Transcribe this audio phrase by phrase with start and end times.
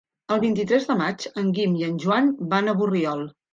[0.35, 3.25] El vint-i-tres de maig en Guim i en Joan van a Borriol.